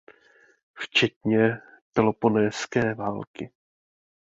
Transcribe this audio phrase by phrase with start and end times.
[0.73, 1.61] Včetně
[1.93, 3.51] Peloponéské války.